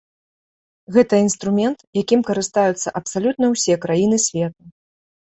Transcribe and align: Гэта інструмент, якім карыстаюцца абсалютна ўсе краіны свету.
Гэта 0.95 1.19
інструмент, 1.25 1.85
якім 2.03 2.21
карыстаюцца 2.33 2.97
абсалютна 3.03 3.55
ўсе 3.55 3.81
краіны 3.89 4.17
свету. 4.29 4.61